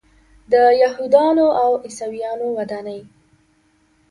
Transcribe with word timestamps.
د 0.51 0.53
یهودانو 0.83 1.47
او 1.63 1.71
عیسویانو 1.85 2.47
ودانۍ. 2.57 3.01